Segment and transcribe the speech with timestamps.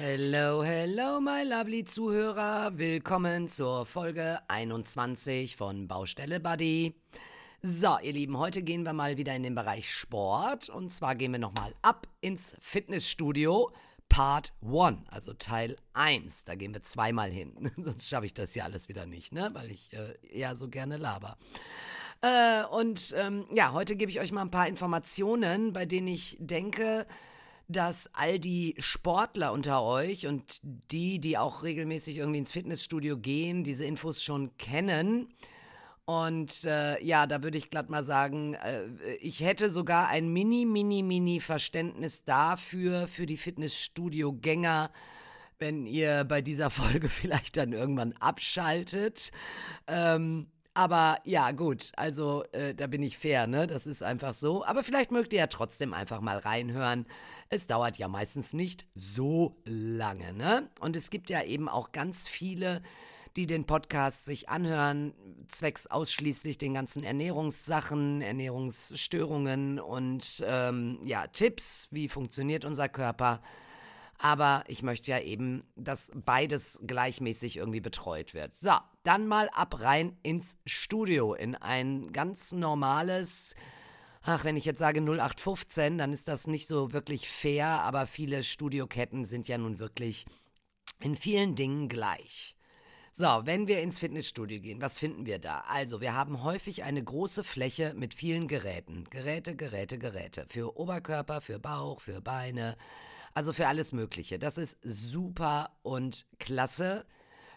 [0.00, 2.70] Hello, hello, my lovely Zuhörer.
[2.78, 6.94] Willkommen zur Folge 21 von Baustelle Buddy.
[7.62, 10.68] So, ihr Lieben, heute gehen wir mal wieder in den Bereich Sport.
[10.68, 13.72] Und zwar gehen wir nochmal ab ins Fitnessstudio.
[14.08, 16.44] Part 1, also Teil 1.
[16.44, 17.72] Da gehen wir zweimal hin.
[17.76, 19.50] Sonst schaffe ich das ja alles wieder nicht, ne?
[19.52, 21.36] Weil ich äh, eher so gerne laber.
[22.20, 26.36] Äh, und ähm, ja, heute gebe ich euch mal ein paar Informationen, bei denen ich
[26.38, 27.04] denke,
[27.68, 33.62] dass all die Sportler unter euch und die, die auch regelmäßig irgendwie ins Fitnessstudio gehen,
[33.62, 35.28] diese Infos schon kennen.
[36.06, 38.86] Und äh, ja, da würde ich glatt mal sagen, äh,
[39.20, 44.90] ich hätte sogar ein mini, mini, mini Verständnis dafür, für die Fitnessstudio-Gänger,
[45.58, 49.30] wenn ihr bei dieser Folge vielleicht dann irgendwann abschaltet.
[49.86, 53.66] Ähm, aber ja, gut, also äh, da bin ich fair, ne?
[53.66, 54.64] Das ist einfach so.
[54.64, 57.06] Aber vielleicht mögt ihr ja trotzdem einfach mal reinhören.
[57.48, 60.70] Es dauert ja meistens nicht so lange, ne?
[60.80, 62.82] Und es gibt ja eben auch ganz viele,
[63.36, 65.14] die den Podcast sich anhören,
[65.48, 73.40] zwecks ausschließlich den ganzen Ernährungssachen, Ernährungsstörungen und ähm, ja, Tipps, wie funktioniert unser Körper.
[74.18, 78.56] Aber ich möchte ja eben, dass beides gleichmäßig irgendwie betreut wird.
[78.56, 78.72] So,
[79.04, 83.54] dann mal ab rein ins Studio, in ein ganz normales,
[84.22, 88.42] ach, wenn ich jetzt sage 0815, dann ist das nicht so wirklich fair, aber viele
[88.42, 90.26] Studioketten sind ja nun wirklich
[91.00, 92.56] in vielen Dingen gleich.
[93.12, 95.64] So, wenn wir ins Fitnessstudio gehen, was finden wir da?
[95.68, 99.04] Also, wir haben häufig eine große Fläche mit vielen Geräten.
[99.10, 100.46] Geräte, Geräte, Geräte.
[100.48, 102.76] Für Oberkörper, für Bauch, für Beine,
[103.38, 104.40] also für alles Mögliche.
[104.40, 107.06] Das ist super und klasse,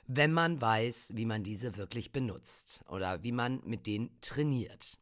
[0.06, 5.00] wenn man weiß, wie man diese wirklich benutzt oder wie man mit denen trainiert.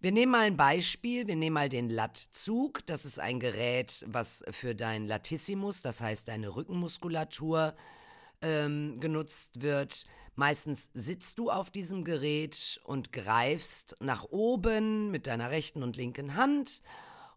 [0.00, 1.26] Wir nehmen mal ein Beispiel.
[1.26, 2.86] Wir nehmen mal den Lattzug.
[2.86, 7.74] Das ist ein Gerät, was für dein Latissimus, das heißt deine Rückenmuskulatur,
[8.40, 10.06] ähm, genutzt wird.
[10.36, 16.36] Meistens sitzt du auf diesem Gerät und greifst nach oben mit deiner rechten und linken
[16.36, 16.82] Hand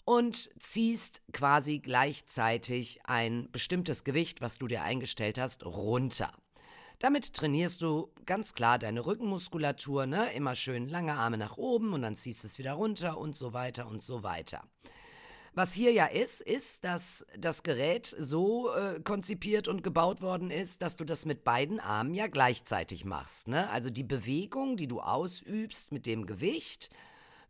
[0.07, 6.31] und ziehst quasi gleichzeitig ein bestimmtes Gewicht, was du dir eingestellt hast, runter.
[6.99, 10.31] Damit trainierst du ganz klar deine Rückenmuskulatur, ne?
[10.31, 13.85] Immer schön lange Arme nach oben und dann ziehst es wieder runter und so weiter
[13.85, 14.63] und so weiter.
[15.53, 20.81] Was hier ja ist, ist, dass das Gerät so äh, konzipiert und gebaut worden ist,
[20.81, 23.49] dass du das mit beiden Armen ja gleichzeitig machst.
[23.49, 23.69] Ne?
[23.71, 26.91] Also die Bewegung, die du ausübst mit dem Gewicht,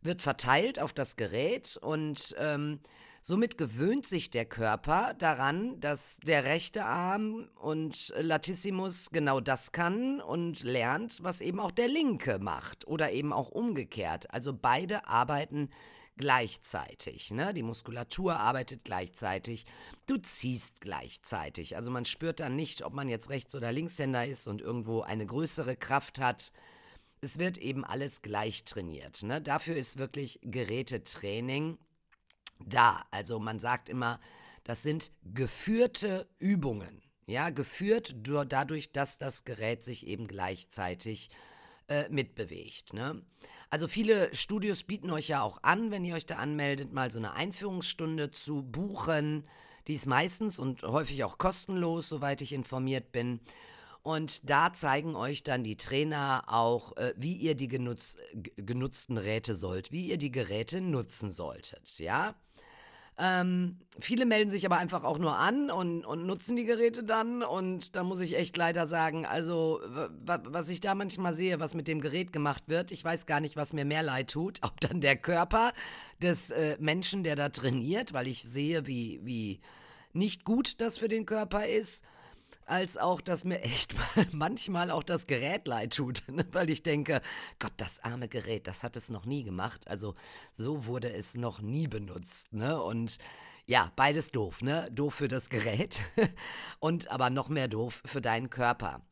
[0.02, 2.80] wird verteilt auf das Gerät und ähm,
[3.20, 10.20] somit gewöhnt sich der Körper daran, dass der rechte Arm und Latissimus genau das kann
[10.20, 14.32] und lernt, was eben auch der linke macht oder eben auch umgekehrt.
[14.32, 15.68] Also beide arbeiten
[16.16, 17.30] gleichzeitig.
[17.30, 17.54] Ne?
[17.54, 19.64] Die Muskulatur arbeitet gleichzeitig.
[20.06, 21.76] Du ziehst gleichzeitig.
[21.76, 25.24] Also man spürt dann nicht, ob man jetzt Rechts- oder Linkshänder ist und irgendwo eine
[25.24, 26.52] größere Kraft hat
[27.20, 29.22] es wird eben alles gleich trainiert.
[29.22, 29.40] Ne?
[29.40, 31.78] Dafür ist wirklich Gerätetraining
[32.64, 33.04] da.
[33.10, 34.20] Also man sagt immer,
[34.64, 37.02] das sind geführte Übungen.
[37.26, 38.16] Ja, geführt
[38.48, 41.28] dadurch, dass das Gerät sich eben gleichzeitig
[41.88, 42.94] äh, mitbewegt.
[42.94, 43.22] Ne?
[43.70, 47.18] Also viele Studios bieten euch ja auch an, wenn ihr euch da anmeldet, mal so
[47.18, 49.46] eine Einführungsstunde zu buchen.
[49.86, 53.40] Die ist meistens und häufig auch kostenlos, soweit ich informiert bin.
[54.08, 58.16] Und da zeigen euch dann die Trainer auch, äh, wie ihr die genutz
[58.56, 62.34] genutzten Räte sollt, wie ihr die Geräte nutzen solltet, ja.
[63.18, 67.42] Ähm, viele melden sich aber einfach auch nur an und, und nutzen die Geräte dann.
[67.42, 69.82] Und da muss ich echt leider sagen, also
[70.24, 73.56] was ich da manchmal sehe, was mit dem Gerät gemacht wird, ich weiß gar nicht,
[73.56, 74.60] was mir mehr leid tut.
[74.62, 75.74] Ob dann der Körper
[76.22, 79.60] des äh, Menschen, der da trainiert, weil ich sehe, wie, wie
[80.14, 82.02] nicht gut das für den Körper ist
[82.68, 83.94] als auch, dass mir echt
[84.32, 86.46] manchmal auch das Gerät leid tut, ne?
[86.52, 87.20] weil ich denke,
[87.58, 89.88] Gott, das arme Gerät, das hat es noch nie gemacht.
[89.88, 90.14] Also
[90.52, 92.52] so wurde es noch nie benutzt.
[92.52, 92.80] Ne?
[92.80, 93.18] Und
[93.66, 94.88] ja, beides doof, ne?
[94.90, 96.00] Doof für das Gerät
[96.78, 99.02] und aber noch mehr doof für deinen Körper.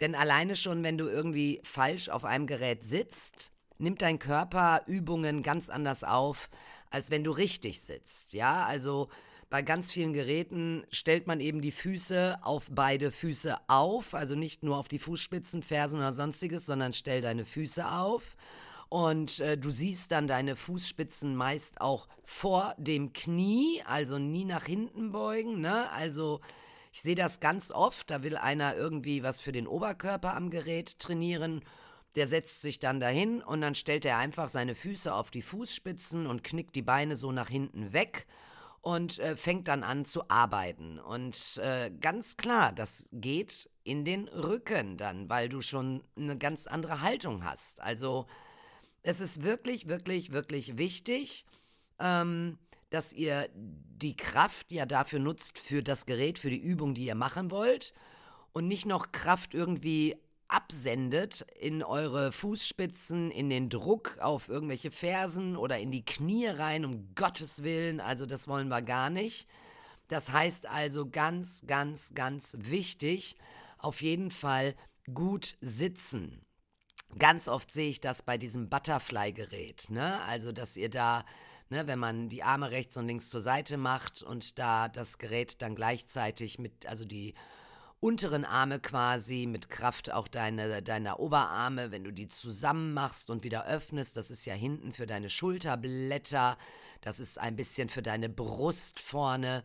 [0.00, 5.42] Denn alleine schon, wenn du irgendwie falsch auf einem Gerät sitzt, nimmt dein Körper Übungen
[5.42, 6.50] ganz anders auf,
[6.90, 8.32] als wenn du richtig sitzt.
[8.32, 9.08] Ja, also
[9.50, 14.62] bei ganz vielen Geräten stellt man eben die Füße auf beide Füße auf, also nicht
[14.62, 18.36] nur auf die Fußspitzen, Fersen oder sonstiges, sondern stell deine Füße auf.
[18.88, 24.66] Und äh, du siehst dann deine Fußspitzen meist auch vor dem Knie, also nie nach
[24.66, 25.60] hinten beugen.
[25.60, 25.90] Ne?
[25.90, 26.40] Also
[26.92, 31.00] ich sehe das ganz oft, da will einer irgendwie was für den Oberkörper am Gerät
[31.00, 31.62] trainieren.
[32.14, 36.28] Der setzt sich dann dahin und dann stellt er einfach seine Füße auf die Fußspitzen
[36.28, 38.26] und knickt die Beine so nach hinten weg
[38.82, 40.98] und äh, fängt dann an zu arbeiten.
[40.98, 46.66] Und äh, ganz klar, das geht in den Rücken dann, weil du schon eine ganz
[46.66, 47.80] andere Haltung hast.
[47.82, 48.26] Also
[49.02, 51.44] es ist wirklich, wirklich, wirklich wichtig,
[51.98, 52.58] ähm,
[52.90, 57.14] dass ihr die Kraft ja dafür nutzt für das Gerät, für die Übung, die ihr
[57.14, 57.92] machen wollt
[58.52, 60.16] und nicht noch Kraft irgendwie
[60.52, 66.84] absendet in eure Fußspitzen, in den Druck auf irgendwelche Fersen oder in die Knie rein,
[66.84, 68.00] um Gottes Willen.
[68.00, 69.48] Also das wollen wir gar nicht.
[70.08, 73.36] Das heißt also ganz, ganz, ganz wichtig,
[73.78, 74.74] auf jeden Fall
[75.14, 76.44] gut sitzen.
[77.18, 80.20] Ganz oft sehe ich das bei diesem Butterfly-Gerät, ne?
[80.22, 81.24] Also, dass ihr da,
[81.68, 85.60] ne, wenn man die Arme rechts und links zur Seite macht und da das Gerät
[85.62, 87.34] dann gleichzeitig mit, also die
[88.00, 93.44] unteren Arme quasi mit Kraft auch deine, deiner Oberarme, wenn du die zusammen machst und
[93.44, 96.56] wieder öffnest, das ist ja hinten für deine Schulterblätter,
[97.02, 99.64] das ist ein bisschen für deine Brust vorne.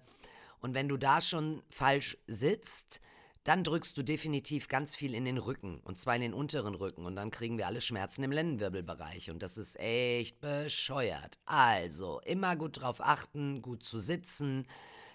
[0.59, 2.99] Und wenn du da schon falsch sitzt,
[3.45, 7.05] dann drückst du definitiv ganz viel in den Rücken und zwar in den unteren Rücken
[7.05, 11.37] und dann kriegen wir alle Schmerzen im Lendenwirbelbereich und das ist echt bescheuert.
[11.45, 14.65] Also immer gut drauf achten, gut zu sitzen,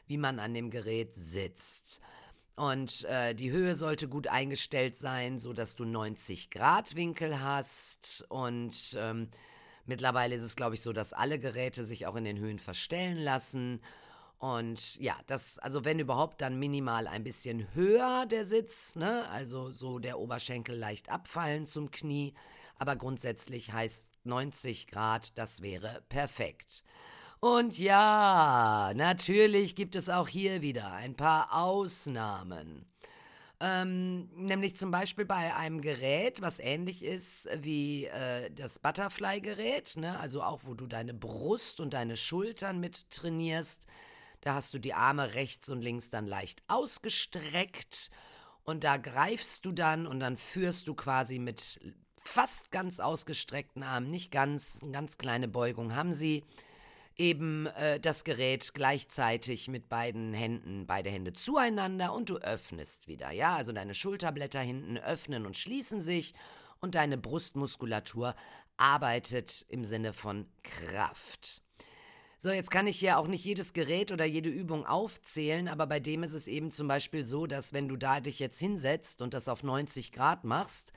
[0.07, 2.01] wie man an dem Gerät sitzt.
[2.61, 8.27] Und äh, die Höhe sollte gut eingestellt sein, sodass du 90 Grad Winkel hast.
[8.29, 9.31] Und ähm,
[9.87, 13.17] mittlerweile ist es, glaube ich, so, dass alle Geräte sich auch in den Höhen verstellen
[13.17, 13.81] lassen.
[14.37, 19.27] Und ja, das, also wenn überhaupt, dann minimal ein bisschen höher der Sitz, ne?
[19.31, 22.35] Also so der Oberschenkel leicht abfallen zum Knie.
[22.77, 26.85] Aber grundsätzlich heißt 90 Grad, das wäre perfekt.
[27.41, 32.85] Und ja, natürlich gibt es auch hier wieder ein paar Ausnahmen.
[33.63, 40.19] Ähm, nämlich zum Beispiel bei einem Gerät, was ähnlich ist wie äh, das Butterfly-Gerät, ne?
[40.19, 43.87] also auch wo du deine Brust und deine Schultern mit trainierst.
[44.43, 48.11] Da hast du die Arme rechts und links dann leicht ausgestreckt
[48.65, 51.81] und da greifst du dann und dann führst du quasi mit
[52.23, 56.45] fast ganz ausgestreckten Armen, nicht ganz, eine ganz kleine Beugung haben sie,
[57.21, 63.31] eben äh, das Gerät gleichzeitig mit beiden Händen, beide Hände zueinander und du öffnest wieder.
[63.31, 66.35] Ja, also deine Schulterblätter hinten öffnen und schließen sich
[66.81, 68.35] und deine Brustmuskulatur
[68.79, 71.63] arbeitet im Sinne von Kraft.
[72.39, 76.01] So, jetzt kann ich hier auch nicht jedes Gerät oder jede Übung aufzählen, aber bei
[76.01, 79.35] dem ist es eben zum Beispiel so, dass wenn du da dich jetzt hinsetzt und
[79.35, 80.95] das auf 90 Grad machst,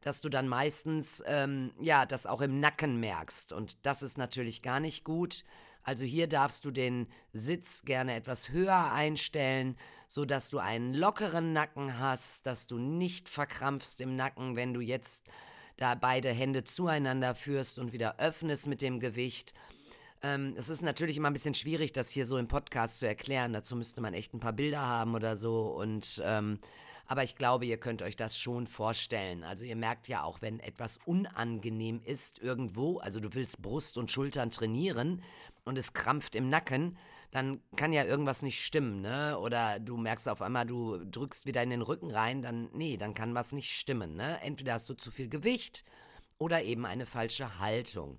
[0.00, 3.52] dass du dann meistens, ähm, ja, das auch im Nacken merkst.
[3.52, 5.44] Und das ist natürlich gar nicht gut.
[5.86, 9.76] Also hier darfst du den Sitz gerne etwas höher einstellen,
[10.08, 15.28] sodass du einen lockeren Nacken hast, dass du nicht verkrampfst im Nacken, wenn du jetzt
[15.76, 19.54] da beide Hände zueinander führst und wieder öffnest mit dem Gewicht.
[20.22, 23.52] Ähm, es ist natürlich immer ein bisschen schwierig, das hier so im Podcast zu erklären.
[23.52, 25.66] Dazu müsste man echt ein paar Bilder haben oder so.
[25.68, 26.58] Und ähm,
[27.06, 29.44] aber ich glaube, ihr könnt euch das schon vorstellen.
[29.44, 34.10] Also ihr merkt ja auch, wenn etwas unangenehm ist irgendwo, also du willst Brust und
[34.10, 35.22] Schultern trainieren
[35.66, 36.96] und es krampft im Nacken,
[37.32, 39.38] dann kann ja irgendwas nicht stimmen, ne?
[39.38, 43.12] Oder du merkst auf einmal, du drückst wieder in den Rücken rein, dann, nee, dann
[43.12, 44.40] kann was nicht stimmen, ne?
[44.40, 45.84] Entweder hast du zu viel Gewicht
[46.38, 48.18] oder eben eine falsche Haltung.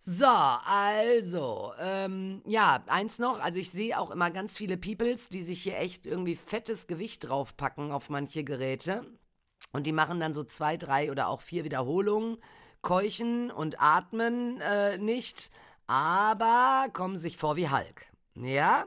[0.00, 3.40] So, also, ähm, ja, eins noch.
[3.40, 7.28] Also ich sehe auch immer ganz viele Peoples, die sich hier echt irgendwie fettes Gewicht
[7.28, 9.04] draufpacken auf manche Geräte.
[9.72, 12.38] Und die machen dann so zwei, drei oder auch vier Wiederholungen,
[12.80, 15.50] keuchen und atmen äh, nicht
[15.88, 18.06] aber kommen sich vor wie Hulk.
[18.34, 18.86] Ja?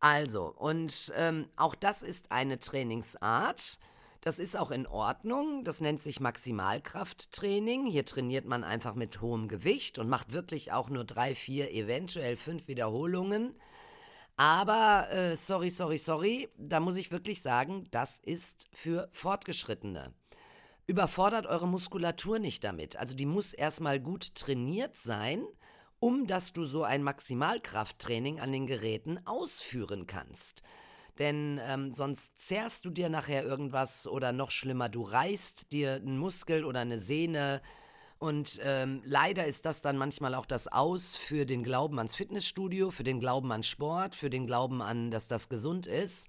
[0.00, 3.78] Also, und ähm, auch das ist eine Trainingsart.
[4.22, 5.62] Das ist auch in Ordnung.
[5.64, 7.86] Das nennt sich Maximalkrafttraining.
[7.86, 12.36] Hier trainiert man einfach mit hohem Gewicht und macht wirklich auch nur drei, vier, eventuell
[12.36, 13.54] fünf Wiederholungen.
[14.36, 20.14] Aber, äh, sorry, sorry, sorry, da muss ich wirklich sagen, das ist für Fortgeschrittene.
[20.86, 22.96] Überfordert eure Muskulatur nicht damit.
[22.96, 25.44] Also die muss erstmal gut trainiert sein
[26.02, 30.64] um dass du so ein Maximalkrafttraining an den Geräten ausführen kannst.
[31.20, 36.18] Denn ähm, sonst zerrst du dir nachher irgendwas oder noch schlimmer, du reißt dir einen
[36.18, 37.62] Muskel oder eine Sehne.
[38.18, 42.90] Und ähm, leider ist das dann manchmal auch das Aus für den Glauben ans Fitnessstudio,
[42.90, 46.28] für den Glauben an Sport, für den Glauben an, dass das gesund ist.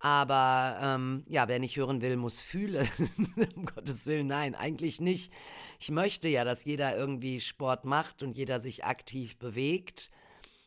[0.00, 2.88] Aber ähm, ja, wer nicht hören will, muss fühlen.
[3.56, 5.30] um Gottes Willen, nein, eigentlich nicht.
[5.78, 10.10] Ich möchte ja, dass jeder irgendwie Sport macht und jeder sich aktiv bewegt.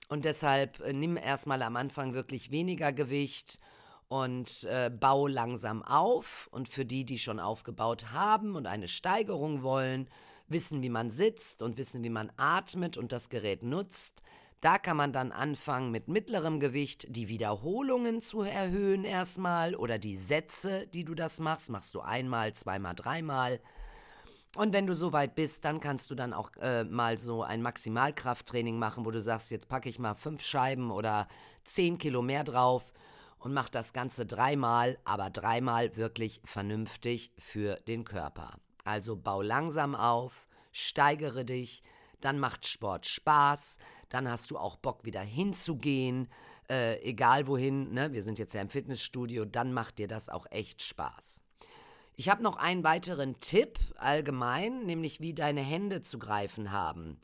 [0.07, 3.59] Und deshalb äh, nimm erstmal am Anfang wirklich weniger Gewicht
[4.07, 6.47] und äh, bau langsam auf.
[6.51, 10.07] Und für die, die schon aufgebaut haben und eine Steigerung wollen,
[10.47, 14.21] wissen, wie man sitzt und wissen, wie man atmet und das Gerät nutzt,
[14.63, 20.15] Da kann man dann anfangen mit mittlerem Gewicht die Wiederholungen zu erhöhen erstmal oder die
[20.15, 23.59] Sätze, die du das machst, machst du einmal, zweimal, dreimal.
[24.55, 28.79] Und wenn du soweit bist, dann kannst du dann auch äh, mal so ein Maximalkrafttraining
[28.79, 31.27] machen, wo du sagst, jetzt packe ich mal fünf Scheiben oder
[31.65, 32.93] zehn Kilo mehr drauf
[33.39, 38.59] und mach das Ganze dreimal, aber dreimal wirklich vernünftig für den Körper.
[38.85, 41.83] Also bau langsam auf, steigere dich,
[42.23, 43.77] dann macht Sport Spaß,
[44.09, 46.27] dann hast du auch Bock wieder hinzugehen,
[46.69, 48.13] äh, egal wohin, ne?
[48.13, 51.41] wir sind jetzt ja im Fitnessstudio, dann macht dir das auch echt Spaß.
[52.15, 57.17] Ich habe noch einen weiteren Tipp allgemein, nämlich wie deine Hände zu greifen haben.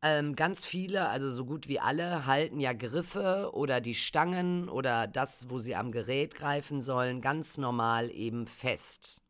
[0.00, 5.06] Ähm, ganz viele, also so gut wie alle, halten ja Griffe oder die Stangen oder
[5.06, 9.20] das, wo sie am Gerät greifen sollen, ganz normal eben fest.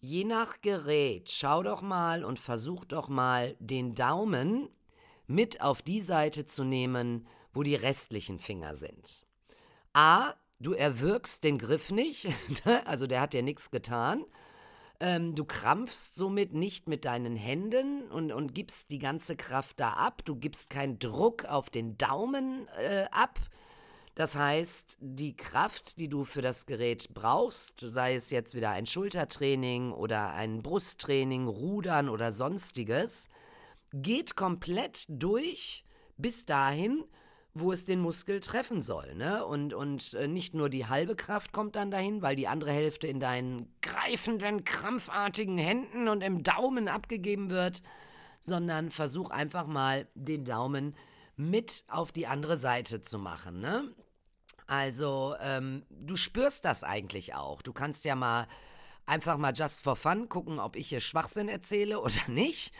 [0.00, 4.68] Je nach Gerät, schau doch mal und versuch doch mal, den Daumen
[5.26, 9.24] mit auf die Seite zu nehmen, wo die restlichen Finger sind.
[9.92, 12.28] A, du erwirkst den Griff nicht,
[12.64, 12.86] ne?
[12.86, 14.24] also der hat dir nichts getan.
[15.00, 19.94] Ähm, du krampfst somit nicht mit deinen Händen und, und gibst die ganze Kraft da
[19.94, 20.22] ab.
[20.24, 23.38] Du gibst keinen Druck auf den Daumen äh, ab.
[24.18, 28.84] Das heißt, die Kraft, die du für das Gerät brauchst, sei es jetzt wieder ein
[28.84, 33.28] Schultertraining oder ein Brusttraining, Rudern oder sonstiges,
[33.92, 35.84] geht komplett durch
[36.16, 37.04] bis dahin,
[37.54, 39.14] wo es den Muskel treffen soll.
[39.14, 39.46] Ne?
[39.46, 43.06] Und, und äh, nicht nur die halbe Kraft kommt dann dahin, weil die andere Hälfte
[43.06, 47.82] in deinen greifenden, krampfartigen Händen und im Daumen abgegeben wird,
[48.40, 50.96] sondern versuch einfach mal den Daumen
[51.36, 53.60] mit auf die andere Seite zu machen.
[53.60, 53.94] Ne?
[54.68, 57.62] Also, ähm, du spürst das eigentlich auch.
[57.62, 58.46] Du kannst ja mal
[59.06, 62.74] einfach mal just for fun gucken, ob ich hier Schwachsinn erzähle oder nicht.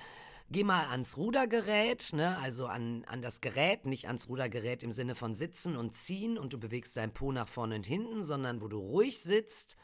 [0.50, 2.38] Geh mal ans Rudergerät, ne?
[2.38, 6.52] also an, an das Gerät, nicht ans Rudergerät im Sinne von sitzen und ziehen und
[6.52, 9.76] du bewegst dein Po nach vorne und hinten, sondern wo du ruhig sitzt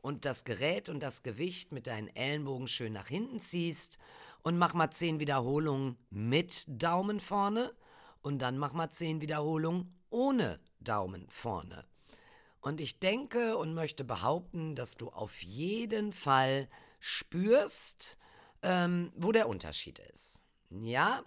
[0.00, 3.98] und das Gerät und das Gewicht mit deinen Ellenbogen schön nach hinten ziehst
[4.42, 7.72] und mach mal 10 Wiederholungen mit Daumen vorne
[8.22, 11.84] und dann mach mal 10 Wiederholungen ohne Daumen vorne.
[12.60, 16.68] Und ich denke und möchte behaupten, dass du auf jeden Fall
[17.00, 18.18] spürst,
[18.62, 20.42] ähm, wo der Unterschied ist.
[20.70, 21.22] Ja?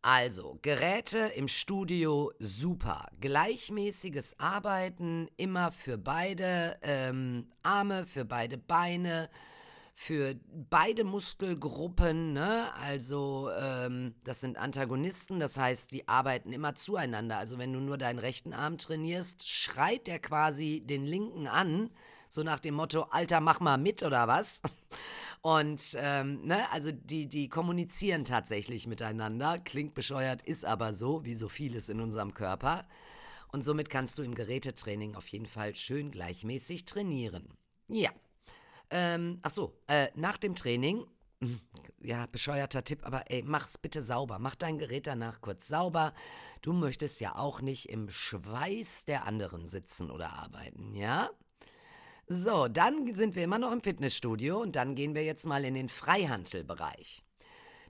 [0.00, 3.08] Also, Geräte im Studio super.
[3.20, 9.30] Gleichmäßiges Arbeiten, immer für beide ähm, Arme, für beide Beine
[9.96, 10.34] für
[10.70, 12.74] beide Muskelgruppen, ne?
[12.74, 17.38] Also ähm, das sind Antagonisten, das heißt, die arbeiten immer zueinander.
[17.38, 21.90] Also wenn du nur deinen rechten Arm trainierst, schreit der quasi den linken an,
[22.28, 24.62] so nach dem Motto, Alter, mach mal mit oder was?
[25.42, 29.58] Und ähm, ne, also die, die kommunizieren tatsächlich miteinander.
[29.58, 32.88] Klingt bescheuert, ist aber so, wie so vieles in unserem Körper.
[33.52, 37.46] Und somit kannst du im Gerätetraining auf jeden Fall schön gleichmäßig trainieren.
[37.86, 38.10] Ja.
[38.96, 41.04] Ähm, ach so, äh, nach dem Training,
[42.00, 44.38] ja, bescheuerter Tipp, aber ey, mach's bitte sauber.
[44.38, 46.14] Mach dein Gerät danach kurz sauber.
[46.62, 51.28] Du möchtest ja auch nicht im Schweiß der anderen sitzen oder arbeiten, ja?
[52.28, 55.74] So, dann sind wir immer noch im Fitnessstudio und dann gehen wir jetzt mal in
[55.74, 57.24] den Freihantelbereich.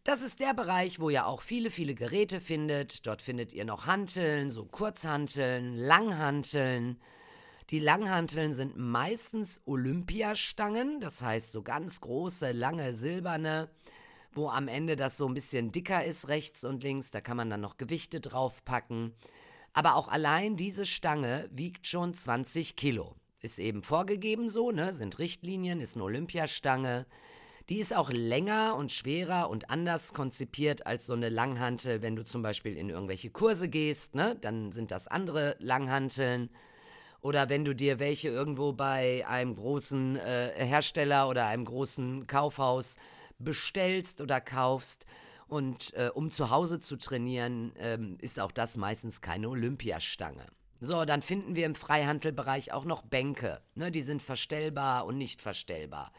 [0.04, 3.06] Das ist der Bereich, wo ihr auch viele, viele Geräte findet.
[3.06, 6.98] Dort findet ihr noch Hanteln, so Kurzhanteln, Langhanteln.
[7.70, 13.70] Die Langhanteln sind meistens Olympiastangen, das heißt so ganz große, lange silberne,
[14.32, 17.10] wo am Ende das so ein bisschen dicker ist, rechts und links.
[17.10, 19.14] Da kann man dann noch Gewichte draufpacken.
[19.72, 23.16] Aber auch allein diese Stange wiegt schon 20 Kilo.
[23.40, 24.92] Ist eben vorgegeben so, ne?
[24.92, 27.06] Sind Richtlinien, ist eine Olympiastange.
[27.70, 32.24] Die ist auch länger und schwerer und anders konzipiert als so eine Langhantel, wenn du
[32.24, 34.36] zum Beispiel in irgendwelche Kurse gehst, ne?
[34.40, 36.50] Dann sind das andere Langhanteln.
[37.24, 42.96] Oder wenn du dir welche irgendwo bei einem großen äh, Hersteller oder einem großen Kaufhaus
[43.38, 45.06] bestellst oder kaufst.
[45.46, 50.44] Und äh, um zu Hause zu trainieren, ähm, ist auch das meistens keine Olympiastange.
[50.80, 53.62] So, dann finden wir im Freihandelbereich auch noch Bänke.
[53.74, 56.12] Ne, die sind verstellbar und nicht verstellbar.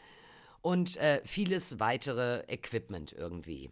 [0.61, 3.69] Und äh, vieles weitere Equipment irgendwie.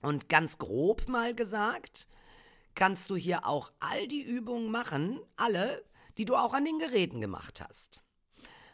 [0.00, 2.06] Und ganz grob mal gesagt,
[2.76, 5.82] kannst du hier auch all die Übungen machen, alle,
[6.18, 8.02] die du auch an den Geräten gemacht hast.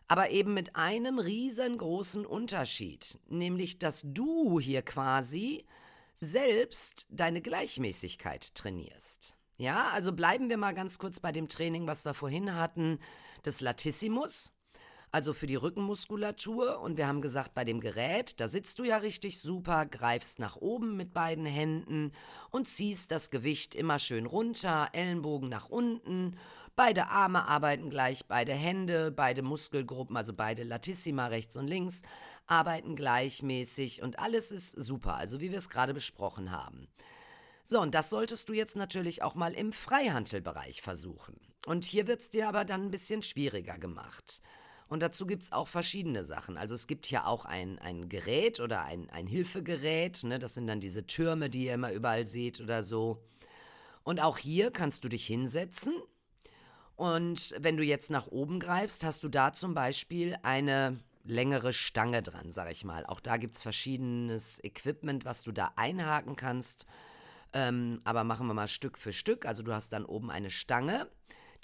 [0.06, 5.66] Aber eben mit einem riesengroßen Unterschied, nämlich dass du hier quasi
[6.14, 9.36] selbst deine Gleichmäßigkeit trainierst.
[9.56, 13.00] Ja, also bleiben wir mal ganz kurz bei dem Training, was wir vorhin hatten,
[13.44, 14.52] des Latissimus.
[15.10, 16.80] Also für die Rückenmuskulatur.
[16.80, 20.56] Und wir haben gesagt, bei dem Gerät, da sitzt du ja richtig super, greifst nach
[20.56, 22.12] oben mit beiden Händen
[22.50, 26.36] und ziehst das Gewicht immer schön runter, Ellenbogen nach unten.
[26.76, 32.02] Beide Arme arbeiten gleich, beide Hände, beide Muskelgruppen, also beide Latissima rechts und links,
[32.46, 36.88] arbeiten gleichmäßig und alles ist super, also wie wir es gerade besprochen haben.
[37.64, 41.38] So, und das solltest du jetzt natürlich auch mal im Freihandelbereich versuchen.
[41.66, 44.40] Und hier wird es dir aber dann ein bisschen schwieriger gemacht.
[44.88, 46.56] Und dazu gibt es auch verschiedene Sachen.
[46.56, 50.24] Also es gibt hier auch ein, ein Gerät oder ein, ein Hilfegerät.
[50.24, 50.38] Ne?
[50.38, 53.22] Das sind dann diese Türme, die ihr immer überall seht oder so.
[54.02, 55.92] Und auch hier kannst du dich hinsetzen.
[56.96, 62.22] Und wenn du jetzt nach oben greifst, hast du da zum Beispiel eine längere Stange
[62.22, 63.04] dran, sag ich mal.
[63.04, 66.86] Auch da gibt es verschiedenes Equipment, was du da einhaken kannst.
[67.52, 69.44] Ähm, aber machen wir mal Stück für Stück.
[69.44, 71.06] Also du hast dann oben eine Stange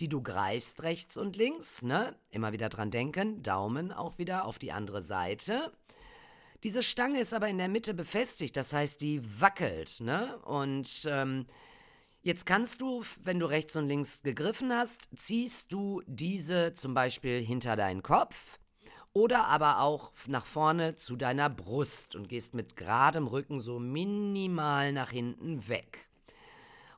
[0.00, 2.14] die du greifst rechts und links, ne?
[2.30, 5.72] Immer wieder dran denken, Daumen auch wieder auf die andere Seite.
[6.62, 10.38] Diese Stange ist aber in der Mitte befestigt, das heißt, die wackelt, ne?
[10.44, 11.46] Und ähm,
[12.22, 17.40] jetzt kannst du, wenn du rechts und links gegriffen hast, ziehst du diese zum Beispiel
[17.40, 18.58] hinter deinen Kopf
[19.12, 24.92] oder aber auch nach vorne zu deiner Brust und gehst mit geradem Rücken so minimal
[24.92, 26.08] nach hinten weg.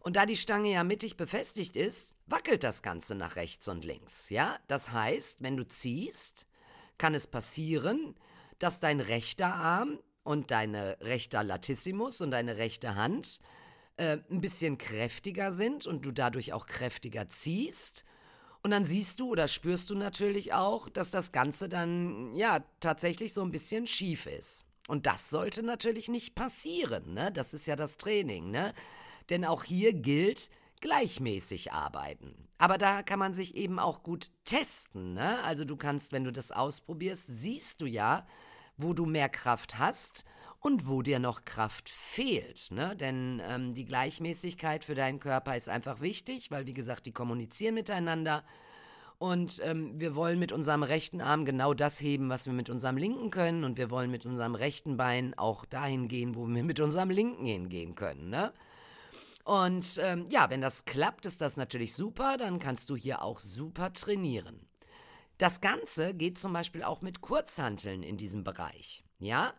[0.07, 4.31] Und da die Stange ja mittig befestigt ist, wackelt das Ganze nach rechts und links.
[4.31, 6.47] Ja, das heißt, wenn du ziehst,
[6.97, 8.15] kann es passieren,
[8.61, 13.41] dass dein rechter Arm und deine rechter Latissimus und deine rechte Hand
[13.97, 18.05] äh, ein bisschen kräftiger sind und du dadurch auch kräftiger ziehst.
[18.63, 23.33] Und dann siehst du oder spürst du natürlich auch, dass das Ganze dann ja tatsächlich
[23.33, 24.67] so ein bisschen schief ist.
[24.87, 27.33] Und das sollte natürlich nicht passieren, ne?
[27.33, 28.73] Das ist ja das Training, ne?
[29.31, 32.49] Denn auch hier gilt, gleichmäßig arbeiten.
[32.59, 35.15] Aber da kann man sich eben auch gut testen.
[35.15, 35.43] Ne?
[35.43, 38.27] Also du kannst, wenn du das ausprobierst, siehst du ja,
[38.77, 40.25] wo du mehr Kraft hast
[40.61, 42.71] und wo dir noch Kraft fehlt.
[42.71, 42.97] Ne?
[42.97, 47.75] Denn ähm, die Gleichmäßigkeit für deinen Körper ist einfach wichtig, weil wie gesagt, die kommunizieren
[47.75, 48.43] miteinander.
[49.19, 52.97] Und ähm, wir wollen mit unserem rechten Arm genau das heben, was wir mit unserem
[52.97, 53.65] linken können.
[53.65, 57.45] Und wir wollen mit unserem rechten Bein auch dahin gehen, wo wir mit unserem linken
[57.45, 58.29] hingehen können.
[58.29, 58.53] Ne?
[59.47, 62.37] Und ähm, ja, wenn das klappt, ist das natürlich super.
[62.37, 64.67] Dann kannst du hier auch super trainieren.
[65.39, 69.05] Das Ganze geht zum Beispiel auch mit Kurzhanteln in diesem Bereich.
[69.21, 69.55] Ja,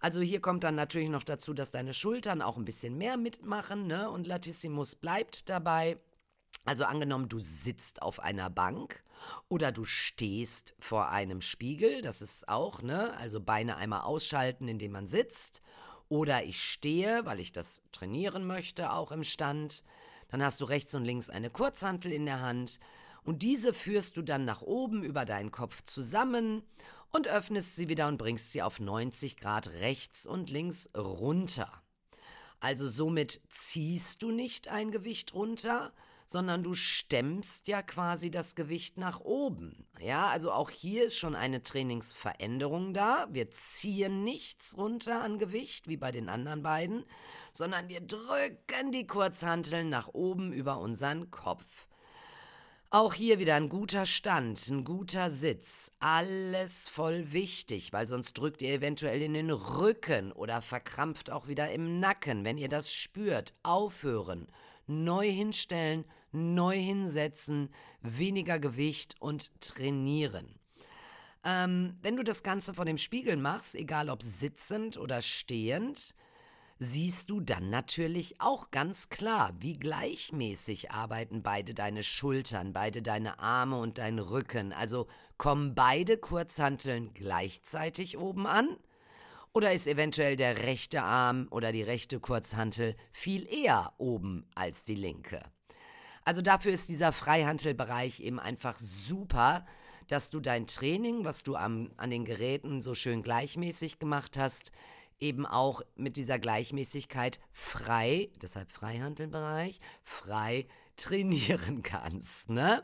[0.00, 3.86] also hier kommt dann natürlich noch dazu, dass deine Schultern auch ein bisschen mehr mitmachen,
[3.86, 4.08] ne?
[4.08, 5.98] Und Latissimus bleibt dabei.
[6.64, 9.04] Also angenommen, du sitzt auf einer Bank
[9.50, 13.14] oder du stehst vor einem Spiegel, das ist auch, ne?
[13.18, 15.60] Also Beine einmal ausschalten, indem man sitzt
[16.08, 19.84] oder ich stehe, weil ich das trainieren möchte, auch im Stand.
[20.28, 22.80] Dann hast du rechts und links eine Kurzhantel in der Hand
[23.26, 26.62] und diese führst du dann nach oben über deinen Kopf zusammen
[27.10, 31.82] und öffnest sie wieder und bringst sie auf 90 Grad rechts und links runter.
[32.60, 35.92] Also somit ziehst du nicht ein Gewicht runter,
[36.26, 39.86] sondern du stemmst ja quasi das Gewicht nach oben.
[40.00, 43.28] Ja, also auch hier ist schon eine Trainingsveränderung da.
[43.30, 47.04] Wir ziehen nichts runter an Gewicht, wie bei den anderen beiden,
[47.52, 51.86] sondern wir drücken die Kurzhanteln nach oben über unseren Kopf.
[52.90, 55.90] Auch hier wieder ein guter Stand, ein guter Sitz.
[55.98, 61.70] Alles voll wichtig, weil sonst drückt ihr eventuell in den Rücken oder verkrampft auch wieder
[61.72, 62.44] im Nacken.
[62.44, 64.46] Wenn ihr das spürt, aufhören
[64.86, 67.70] neu hinstellen, neu hinsetzen,
[68.00, 70.58] weniger Gewicht und trainieren.
[71.44, 76.14] Ähm, wenn du das Ganze vor dem Spiegel machst, egal ob sitzend oder stehend,
[76.78, 83.38] siehst du dann natürlich auch ganz klar, wie gleichmäßig arbeiten beide deine Schultern, beide deine
[83.38, 84.72] Arme und dein Rücken.
[84.72, 85.06] Also
[85.38, 88.76] kommen beide Kurzhanteln gleichzeitig oben an?
[89.56, 94.96] Oder ist eventuell der rechte Arm oder die rechte Kurzhantel viel eher oben als die
[94.96, 95.40] linke?
[96.26, 99.64] Also dafür ist dieser Freihantelbereich eben einfach super,
[100.08, 104.72] dass du dein Training, was du am, an den Geräten so schön gleichmäßig gemacht hast,
[105.20, 110.66] eben auch mit dieser Gleichmäßigkeit frei, deshalb Freihandelbereich, frei
[110.98, 112.50] trainieren kannst.
[112.50, 112.82] Ne?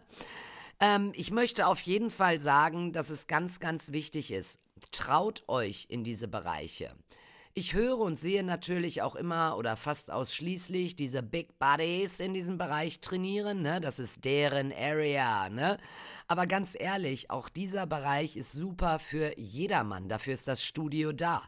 [0.80, 5.86] Ähm, ich möchte auf jeden Fall sagen, dass es ganz, ganz wichtig ist, traut euch
[5.88, 6.94] in diese Bereiche.
[7.54, 12.56] Ich höre und sehe natürlich auch immer oder fast ausschließlich diese Big Buddies in diesem
[12.56, 13.78] Bereich trainieren, ne?
[13.78, 15.76] Das ist deren Area, ne?
[16.28, 20.08] Aber ganz ehrlich, auch dieser Bereich ist super für jedermann.
[20.08, 21.42] Dafür ist das Studio da.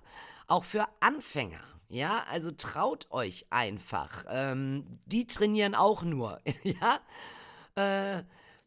[0.46, 1.62] Auch für Anfänger.
[1.88, 4.24] Ja, also traut euch einfach.
[4.28, 7.00] Ähm, die trainieren auch nur, ja.
[7.76, 8.24] Äh,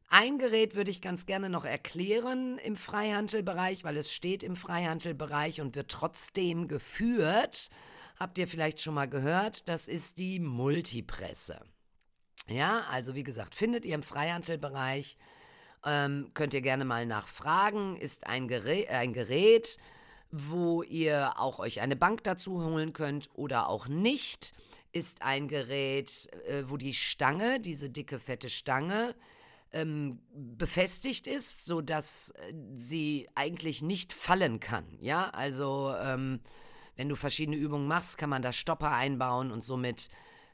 [0.10, 5.60] Ein Gerät würde ich ganz gerne noch erklären im Freihandelbereich, weil es steht im Freihandelbereich
[5.60, 7.70] und wird trotzdem geführt.
[8.17, 9.67] Habt ihr vielleicht schon mal gehört?
[9.67, 11.60] Das ist die Multipresse.
[12.48, 15.17] Ja, also wie gesagt, findet ihr im Freihandelbereich,
[15.86, 19.78] ähm, könnt ihr gerne mal nachfragen, ist ein Gerät, ein Gerät,
[20.32, 24.54] wo ihr auch euch eine Bank dazu holen könnt oder auch nicht.
[24.93, 29.13] Ist ein Gerät, äh, wo die Stange, diese dicke, fette Stange,
[29.78, 34.86] ähm, befestigt ist, sodass äh, sie eigentlich nicht fallen kann.
[35.00, 36.40] Ja, also ähm,
[36.96, 40.10] wenn du verschiedene Übungen machst, kann man da Stopper einbauen und somit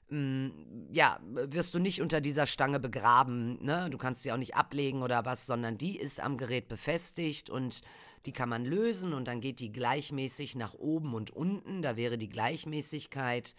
[0.10, 0.50] mm,
[0.92, 3.64] ja, wirst du nicht unter dieser Stange begraben.
[3.64, 3.90] Ne?
[3.90, 7.82] Du kannst sie auch nicht ablegen oder was, sondern die ist am Gerät befestigt und
[8.26, 11.82] die kann man lösen und dann geht die gleichmäßig nach oben und unten.
[11.82, 13.56] Da wäre die Gleichmäßigkeit.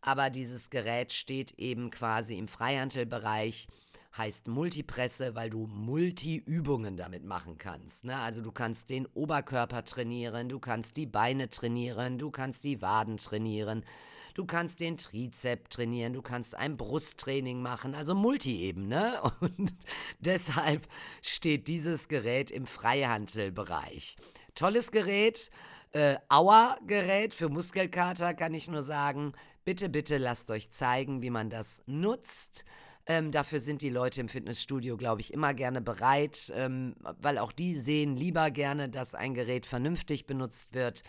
[0.00, 3.66] Aber dieses Gerät steht eben quasi im Freihandelbereich
[4.16, 8.04] heißt Multipresse, weil du Multi-Übungen damit machen kannst.
[8.04, 8.16] Ne?
[8.16, 13.18] Also du kannst den Oberkörper trainieren, du kannst die Beine trainieren, du kannst die Waden
[13.18, 13.84] trainieren,
[14.34, 18.88] du kannst den Trizep trainieren, du kannst ein Brusttraining machen, also Multi eben.
[18.88, 19.20] Ne?
[19.40, 19.74] Und
[20.20, 20.86] deshalb
[21.22, 24.16] steht dieses Gerät im Freihandelbereich.
[24.54, 25.50] Tolles Gerät.
[25.92, 29.32] Äh, Aua-Gerät für Muskelkater kann ich nur sagen.
[29.64, 32.64] Bitte, bitte lasst euch zeigen, wie man das nutzt.
[33.10, 37.52] Ähm, dafür sind die Leute im Fitnessstudio, glaube ich, immer gerne bereit, ähm, weil auch
[37.52, 41.02] die sehen lieber gerne, dass ein Gerät vernünftig benutzt wird,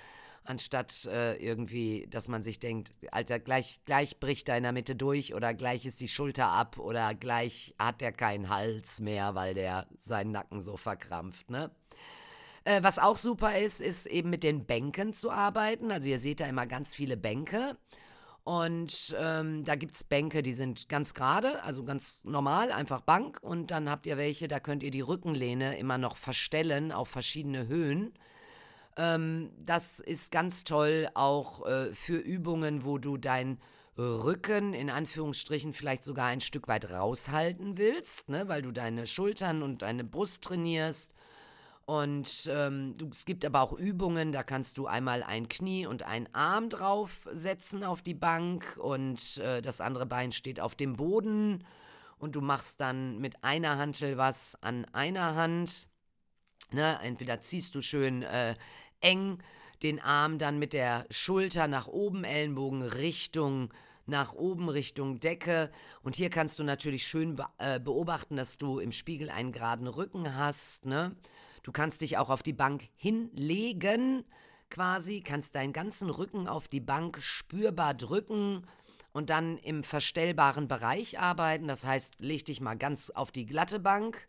[0.45, 4.95] anstatt äh, irgendwie, dass man sich denkt, Alter, gleich, gleich bricht er in der Mitte
[4.95, 9.53] durch oder gleich ist die Schulter ab oder gleich hat er keinen Hals mehr, weil
[9.53, 11.69] der seinen Nacken so verkrampft, ne?
[12.63, 15.91] Äh, was auch super ist, ist eben mit den Bänken zu arbeiten.
[15.91, 17.77] Also ihr seht da immer ganz viele Bänke.
[18.49, 23.38] Und ähm, da gibt es Bänke, die sind ganz gerade, also ganz normal, einfach Bank.
[23.43, 27.67] Und dann habt ihr welche, da könnt ihr die Rückenlehne immer noch verstellen auf verschiedene
[27.67, 28.12] Höhen.
[28.97, 33.59] Ähm, das ist ganz toll auch äh, für Übungen, wo du dein
[33.99, 39.62] Rücken in Anführungsstrichen vielleicht sogar ein Stück weit raushalten willst, ne, weil du deine Schultern
[39.62, 41.13] und deine Brust trainierst
[41.89, 46.30] und ähm, es gibt aber auch Übungen, da kannst du einmal ein Knie und einen
[46.36, 51.65] Arm draufsetzen auf die Bank und äh, das andere Bein steht auf dem Boden
[52.19, 55.89] und du machst dann mit einer Hantel was an einer Hand.
[56.69, 56.99] Ne?
[57.02, 58.54] Entweder ziehst du schön äh,
[59.02, 59.39] eng
[59.82, 63.73] den Arm dann mit der Schulter nach oben, Ellenbogen Richtung
[64.06, 65.71] nach oben Richtung Decke.
[66.04, 70.36] Und hier kannst du natürlich schön äh, beobachten, dass du im Spiegel einen geraden Rücken
[70.36, 70.86] hast.
[70.86, 71.15] Ne?
[71.63, 74.24] Du kannst dich auch auf die Bank hinlegen,
[74.69, 78.65] quasi, kannst deinen ganzen Rücken auf die Bank spürbar drücken
[79.12, 81.67] und dann im verstellbaren Bereich arbeiten.
[81.67, 84.28] Das heißt, leg dich mal ganz auf die glatte Bank,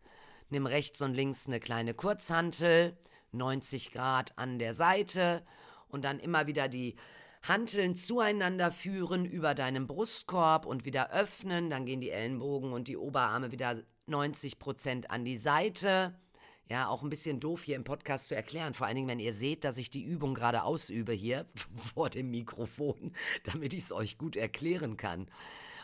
[0.49, 2.97] nimm rechts und links eine kleine Kurzhantel,
[3.33, 5.45] 90 Grad an der Seite
[5.88, 6.97] und dann immer wieder die
[7.43, 11.71] Hanteln zueinander führen über deinem Brustkorb und wieder öffnen.
[11.71, 16.14] Dann gehen die Ellenbogen und die Oberarme wieder 90 Prozent an die Seite.
[16.70, 18.74] Ja, auch ein bisschen doof hier im Podcast zu erklären.
[18.74, 21.46] Vor allen Dingen, wenn ihr seht, dass ich die Übung gerade ausübe hier
[21.94, 25.26] vor dem Mikrofon, damit ich es euch gut erklären kann.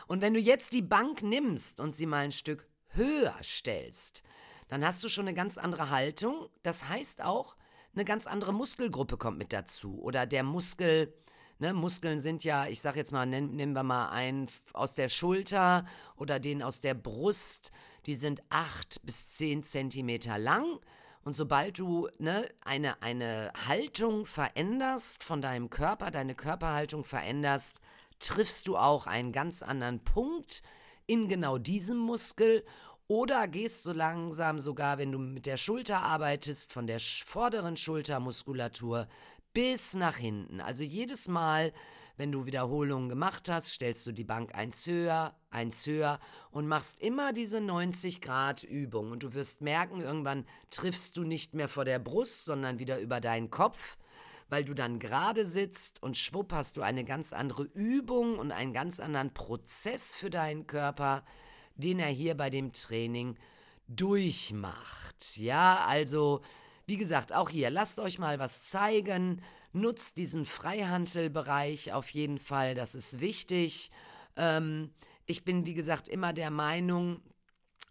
[0.07, 4.23] Und wenn du jetzt die Bank nimmst und sie mal ein Stück höher stellst,
[4.69, 6.47] dann hast du schon eine ganz andere Haltung.
[6.63, 7.57] Das heißt auch,
[7.93, 10.01] eine ganz andere Muskelgruppe kommt mit dazu.
[10.01, 11.13] Oder der Muskel,
[11.59, 15.83] ne, Muskeln sind ja, ich sag jetzt mal, nehmen wir mal einen aus der Schulter
[16.15, 17.73] oder den aus der Brust
[18.07, 20.79] die sind acht bis zehn Zentimeter lang.
[21.23, 27.75] Und sobald du ne, eine, eine Haltung veränderst von deinem Körper, deine Körperhaltung veränderst,
[28.19, 30.63] triffst du auch einen ganz anderen Punkt
[31.05, 32.63] in genau diesem Muskel
[33.07, 39.07] oder gehst so langsam sogar, wenn du mit der Schulter arbeitest, von der vorderen Schultermuskulatur
[39.53, 40.61] bis nach hinten.
[40.61, 41.73] Also jedes Mal,
[42.17, 46.99] wenn du Wiederholungen gemacht hast, stellst du die Bank eins höher, eins höher und machst
[47.01, 49.11] immer diese 90 Grad Übung.
[49.11, 53.21] Und du wirst merken, irgendwann triffst du nicht mehr vor der Brust, sondern wieder über
[53.21, 53.97] deinen Kopf,
[54.49, 58.73] weil du dann gerade sitzt und schwupp hast du eine ganz andere Übung und einen
[58.73, 61.23] ganz anderen Prozess für deinen Körper,
[61.75, 63.37] den er hier bei dem Training
[63.87, 65.37] durchmacht.
[65.37, 66.41] Ja, also
[66.87, 69.41] wie gesagt, auch hier, lasst euch mal was zeigen.
[69.79, 73.91] Nutzt diesen Freihandelbereich auf jeden Fall, das ist wichtig.
[74.35, 74.91] Ähm,
[75.25, 77.21] ich bin, wie gesagt, immer der Meinung,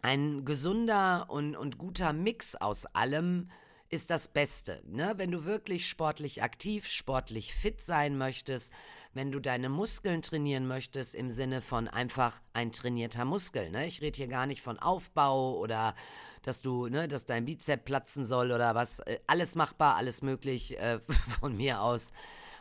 [0.01, 3.49] ein gesunder und, und guter Mix aus allem
[3.89, 4.81] ist das Beste.
[4.85, 5.13] Ne?
[5.17, 8.73] Wenn du wirklich sportlich aktiv, sportlich fit sein möchtest,
[9.13, 13.69] wenn du deine Muskeln trainieren möchtest, im Sinne von einfach ein trainierter Muskel.
[13.69, 13.85] Ne?
[13.85, 15.95] Ich rede hier gar nicht von Aufbau oder
[16.41, 18.99] dass du, ne, dass dein Bizep platzen soll oder was.
[18.99, 20.99] Äh, alles machbar, alles möglich äh,
[21.39, 22.11] von mir aus.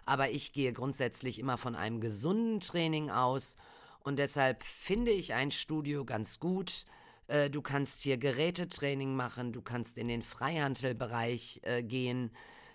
[0.05, 3.57] Aber ich gehe grundsätzlich immer von einem gesunden Training aus
[4.05, 6.87] und deshalb finde ich ein Studio ganz gut
[7.29, 12.31] äh, du kannst hier Gerätetraining machen, du kannst in den Freihandelbereich äh, gehen.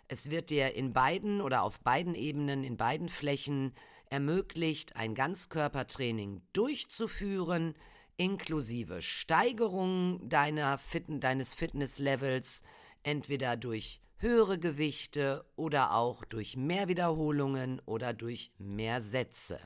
[0.08, 3.74] Es wird dir in beiden oder auf beiden Ebenen, in beiden Flächen
[4.10, 7.76] ermöglicht, ein Ganzkörpertraining durchzuführen,
[8.18, 12.62] inklusive Steigerung deiner Fit deines Fitnesslevels,
[13.04, 19.60] entweder durch höhere Gewichte oder auch durch mehr Wiederholungen oder durch mehr Sätze.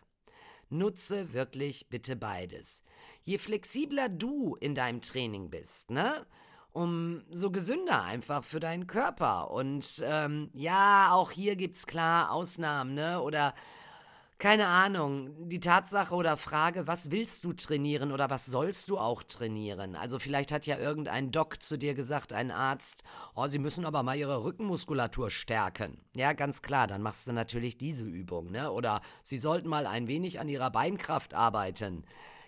[0.69, 2.83] Nutze wirklich bitte beides
[3.25, 6.25] je flexibler du in deinem Training bist, ne?
[6.71, 9.49] umso gesünder einfach für deinen Körper.
[9.51, 13.21] Und ähm, ja, auch hier gibt es klar Ausnahmen, ne?
[13.21, 13.53] Oder
[14.37, 19.23] keine Ahnung, die Tatsache oder Frage, was willst du trainieren oder was sollst du auch
[19.23, 19.95] trainieren?
[19.95, 24.03] Also vielleicht hat ja irgendein Doc zu dir gesagt, ein Arzt, oh, sie müssen aber
[24.03, 26.01] mal ihre Rückenmuskulatur stärken.
[26.15, 28.71] Ja, ganz klar, dann machst du natürlich diese Übung, ne?
[28.71, 32.05] Oder sie sollten mal ein wenig an ihrer Beinkraft arbeiten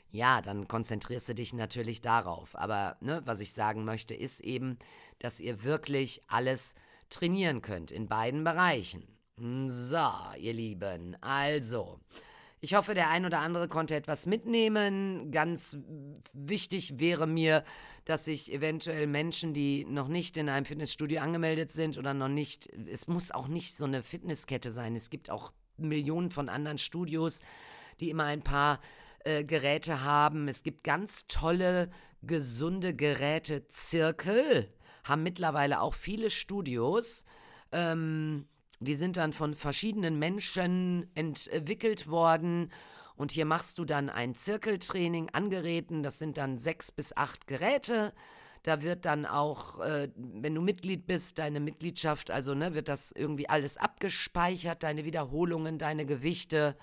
[0.09, 2.55] ja, dann konzentrierst du dich natürlich darauf.
[2.55, 4.77] Aber ne, was ich sagen möchte, ist eben,
[5.19, 6.75] dass ihr wirklich alles
[7.09, 9.16] trainieren könnt in beiden Bereichen.
[9.39, 11.99] So, ihr Lieben, also.
[12.59, 15.29] Ich hoffe, der ein oder andere konnte etwas mitnehmen.
[15.29, 15.77] Ganz
[16.33, 17.63] wichtig wäre mir,
[18.03, 22.67] dass sich eventuell Menschen, die noch nicht in einem Fitnessstudio angemeldet sind oder noch nicht,
[22.87, 24.95] es muss auch nicht so eine Fitnesskette sein.
[24.95, 27.41] Es gibt auch Millionen von anderen Studios,
[27.99, 28.79] die immer ein paar
[29.23, 30.47] äh, Geräte haben.
[30.47, 31.91] Es gibt ganz tolle,
[32.23, 33.67] gesunde Geräte.
[33.67, 34.73] Zirkel
[35.03, 37.23] haben mittlerweile auch viele Studios.
[37.71, 38.47] Ähm,
[38.79, 42.71] die sind dann von verschiedenen Menschen entwickelt worden.
[43.15, 46.03] Und hier machst du dann ein Zirkeltraining an Geräten.
[46.03, 48.13] Das sind dann sechs bis acht Geräte.
[48.63, 53.11] Da wird dann auch, äh, wenn du Mitglied bist, deine Mitgliedschaft, also ne, wird das
[53.11, 56.77] irgendwie alles abgespeichert, deine Wiederholungen, deine Gewichte.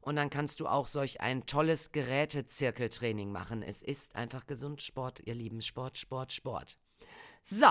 [0.00, 3.62] Und dann kannst du auch solch ein tolles Gerätezirkeltraining machen.
[3.62, 6.78] Es ist einfach gesund Sport, ihr lieben Sport, Sport, Sport.
[7.42, 7.68] So,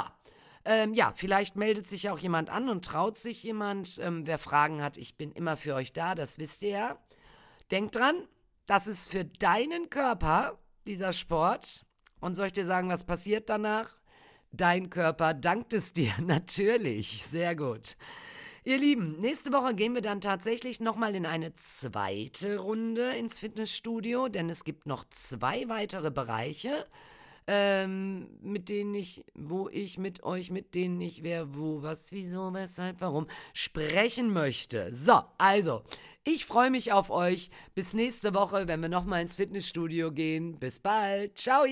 [0.66, 4.00] ähm, ja, vielleicht meldet sich auch jemand an und traut sich jemand.
[4.00, 6.98] Ähm, wer Fragen hat, ich bin immer für euch da, das wisst ihr ja.
[7.72, 8.28] Denkt dran,
[8.66, 11.86] das ist für deinen Körper dieser Sport.
[12.20, 13.96] Und soll ich dir sagen, was passiert danach?
[14.52, 17.24] Dein Körper dankt es dir, natürlich.
[17.24, 17.96] Sehr gut.
[18.66, 24.28] Ihr Lieben, nächste Woche gehen wir dann tatsächlich nochmal in eine zweite Runde ins Fitnessstudio,
[24.28, 26.86] denn es gibt noch zwei weitere Bereiche,
[27.52, 32.54] ähm, mit denen ich, wo ich mit euch, mit denen ich wer, wo, was, wieso,
[32.54, 34.94] weshalb, warum sprechen möchte.
[34.94, 35.82] So, also,
[36.24, 37.50] ich freue mich auf euch.
[37.74, 40.60] Bis nächste Woche, wenn wir nochmal ins Fitnessstudio gehen.
[40.60, 41.40] Bis bald.
[41.40, 41.66] Ciao!